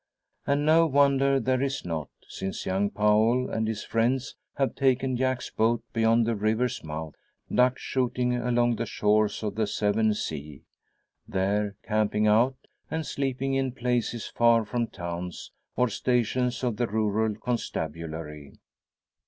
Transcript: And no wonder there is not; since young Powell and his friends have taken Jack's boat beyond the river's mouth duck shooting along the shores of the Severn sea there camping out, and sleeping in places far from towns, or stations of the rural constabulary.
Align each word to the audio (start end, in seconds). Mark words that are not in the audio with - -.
And 0.47 0.65
no 0.65 0.87
wonder 0.87 1.39
there 1.39 1.61
is 1.61 1.85
not; 1.85 2.09
since 2.27 2.65
young 2.65 2.89
Powell 2.89 3.51
and 3.51 3.67
his 3.67 3.83
friends 3.83 4.35
have 4.55 4.73
taken 4.73 5.15
Jack's 5.15 5.51
boat 5.51 5.83
beyond 5.93 6.25
the 6.25 6.33
river's 6.35 6.83
mouth 6.83 7.13
duck 7.53 7.77
shooting 7.77 8.35
along 8.35 8.77
the 8.77 8.87
shores 8.87 9.43
of 9.43 9.53
the 9.53 9.67
Severn 9.67 10.15
sea 10.15 10.63
there 11.27 11.75
camping 11.83 12.25
out, 12.25 12.55
and 12.89 13.05
sleeping 13.05 13.53
in 13.53 13.73
places 13.73 14.25
far 14.25 14.65
from 14.65 14.87
towns, 14.87 15.51
or 15.75 15.87
stations 15.87 16.63
of 16.63 16.77
the 16.77 16.87
rural 16.87 17.35
constabulary. 17.35 18.53